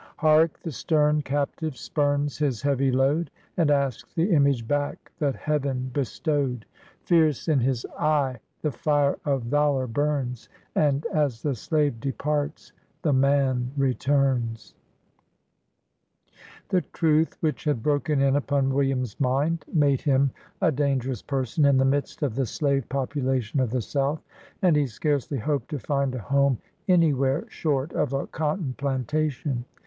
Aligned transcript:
Hark! 0.17 0.59
the 0.63 0.71
stern 0.71 1.21
captive 1.21 1.77
spurns 1.77 2.39
his 2.39 2.63
heavy 2.63 2.91
load, 2.91 3.29
And 3.55 3.69
asks 3.69 4.15
the 4.15 4.31
image 4.31 4.67
back 4.67 5.11
that 5.19 5.35
Heaven 5.35 5.91
bestowed; 5.93 6.65
Fierce 7.03 7.47
in 7.47 7.59
his 7.59 7.85
eye 7.99 8.39
the 8.63 8.71
fire 8.71 9.19
of 9.25 9.43
valor 9.43 9.85
burns, 9.85 10.49
And, 10.73 11.05
as 11.13 11.43
the 11.43 11.53
slave 11.53 11.99
departs, 11.99 12.73
the 13.03 13.13
man 13.13 13.69
returns." 13.77 14.73
AX 14.73 16.33
AMERICAN 16.33 16.33
BOXDMAX. 16.33 16.71
33 16.71 16.79
The 16.79 16.85
truth 16.97 17.37
which 17.41 17.63
had 17.65 17.83
broken 17.83 18.21
in 18.21 18.35
upon 18.35 18.73
William's 18.73 19.19
mind 19.19 19.65
made 19.71 20.01
him 20.01 20.31
a 20.63 20.71
dangerous 20.71 21.21
person 21.21 21.63
in 21.63 21.77
the 21.77 21.85
midst 21.85 22.23
of 22.23 22.33
the 22.33 22.47
slave 22.47 22.89
population 22.89 23.59
of 23.59 23.69
the 23.69 23.81
South, 23.83 24.23
and 24.63 24.75
he 24.75 24.87
scarcely 24.87 25.37
hoped 25.37 25.69
to 25.69 25.77
find 25.77 26.15
a 26.15 26.17
home 26.17 26.57
any 26.87 27.13
where 27.13 27.45
short 27.51 27.93
of 27.93 28.13
a 28.13 28.25
cotton 28.25 28.73
plantation. 28.79 29.63